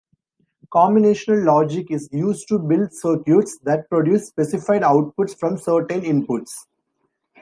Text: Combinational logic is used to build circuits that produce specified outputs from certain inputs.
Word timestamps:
Combinational 0.71 1.43
logic 1.45 1.91
is 1.91 2.09
used 2.11 2.47
to 2.47 2.57
build 2.57 2.91
circuits 2.91 3.59
that 3.59 3.87
produce 3.87 4.25
specified 4.29 4.81
outputs 4.81 5.37
from 5.37 5.59
certain 5.59 6.01
inputs. 6.01 6.65